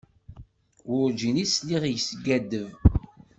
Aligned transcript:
Werǧin 0.89 1.35
i 1.43 1.45
s-sliɣ 1.47 1.83
yeskaddeb. 1.87 2.69